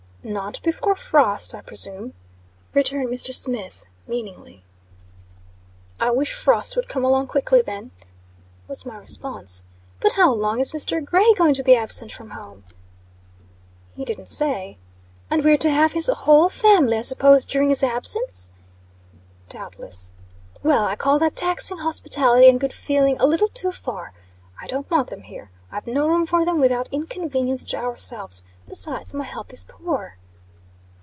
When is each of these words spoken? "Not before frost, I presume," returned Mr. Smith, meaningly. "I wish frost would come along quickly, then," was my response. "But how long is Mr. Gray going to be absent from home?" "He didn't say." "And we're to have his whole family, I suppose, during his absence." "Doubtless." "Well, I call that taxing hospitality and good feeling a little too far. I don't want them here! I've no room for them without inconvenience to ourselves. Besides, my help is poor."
"Not 0.23 0.61
before 0.61 0.93
frost, 0.93 1.55
I 1.55 1.61
presume," 1.61 2.13
returned 2.75 3.07
Mr. 3.09 3.33
Smith, 3.33 3.85
meaningly. 4.05 4.63
"I 5.99 6.11
wish 6.11 6.31
frost 6.35 6.75
would 6.75 6.87
come 6.87 7.03
along 7.03 7.25
quickly, 7.25 7.63
then," 7.63 7.89
was 8.67 8.85
my 8.85 8.97
response. 8.97 9.63
"But 9.99 10.11
how 10.11 10.31
long 10.31 10.59
is 10.59 10.73
Mr. 10.73 11.03
Gray 11.03 11.33
going 11.33 11.55
to 11.55 11.63
be 11.63 11.75
absent 11.75 12.11
from 12.11 12.29
home?" 12.29 12.65
"He 13.95 14.05
didn't 14.05 14.29
say." 14.29 14.77
"And 15.31 15.43
we're 15.43 15.57
to 15.57 15.71
have 15.71 15.93
his 15.93 16.05
whole 16.05 16.49
family, 16.49 16.97
I 16.99 17.01
suppose, 17.01 17.43
during 17.43 17.69
his 17.69 17.81
absence." 17.81 18.51
"Doubtless." 19.49 20.11
"Well, 20.61 20.85
I 20.85 20.95
call 20.95 21.17
that 21.17 21.35
taxing 21.35 21.79
hospitality 21.79 22.47
and 22.47 22.59
good 22.59 22.73
feeling 22.73 23.17
a 23.19 23.25
little 23.25 23.47
too 23.47 23.71
far. 23.71 24.13
I 24.61 24.67
don't 24.67 24.87
want 24.91 25.07
them 25.09 25.23
here! 25.23 25.49
I've 25.71 25.87
no 25.87 26.07
room 26.07 26.27
for 26.27 26.43
them 26.45 26.59
without 26.59 26.89
inconvenience 26.91 27.63
to 27.63 27.77
ourselves. 27.77 28.43
Besides, 28.67 29.13
my 29.13 29.23
help 29.25 29.51
is 29.53 29.65
poor." 29.67 30.17